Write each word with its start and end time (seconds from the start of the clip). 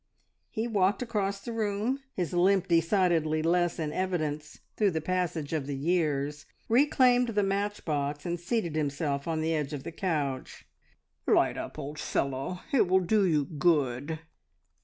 He 0.49 0.67
walked 0.67 1.03
across 1.03 1.39
the 1.41 1.53
room, 1.53 1.99
his 2.15 2.33
limp 2.33 2.67
decidedly 2.67 3.43
less 3.43 3.77
in 3.77 3.93
evidence 3.93 4.61
through 4.75 4.89
the 4.89 4.99
passage 4.99 5.53
of 5.53 5.67
the 5.67 5.75
years, 5.75 6.47
reclaimed 6.67 7.27
the 7.29 7.43
matchbox, 7.43 8.25
and 8.25 8.39
seated 8.39 8.75
himself 8.75 9.27
on 9.27 9.41
the 9.41 9.53
edge 9.53 9.73
of 9.73 9.83
the 9.83 9.91
couch. 9.91 10.65
"Light 11.27 11.55
up, 11.55 11.77
old 11.77 11.99
fellow! 11.99 12.61
It 12.73 12.87
will 12.87 13.01
do 13.01 13.27
you 13.27 13.45
good." 13.45 14.17